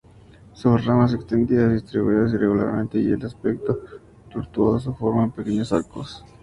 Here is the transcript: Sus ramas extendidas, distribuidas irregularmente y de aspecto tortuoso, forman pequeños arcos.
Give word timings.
Sus 0.53 0.83
ramas 0.83 1.13
extendidas, 1.13 1.71
distribuidas 1.73 2.33
irregularmente 2.33 2.97
y 2.97 3.03
de 3.15 3.23
aspecto 3.27 3.81
tortuoso, 4.33 4.95
forman 4.95 5.29
pequeños 5.31 5.71
arcos. 5.71 6.25